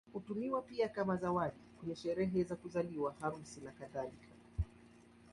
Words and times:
Hutumiwa 0.13 0.61
pia 0.61 0.89
kama 0.89 1.17
zawadi 1.17 1.59
kwenye 1.79 1.95
sherehe 1.95 2.43
za 2.43 2.55
kuzaliwa, 2.55 3.15
harusi, 3.21 3.61
nakadhalika. 3.61 4.27